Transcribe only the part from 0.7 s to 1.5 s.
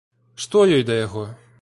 ёй да яго?